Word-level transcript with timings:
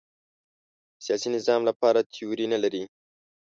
سیاسي 1.05 1.29
نظام 1.35 1.61
لپاره 1.69 1.99
تیوري 2.13 2.45
نه 2.53 2.57
لري 2.63 2.83